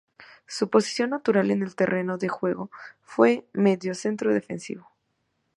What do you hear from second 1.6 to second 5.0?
el terreno de juego fue mediocentro defensivo.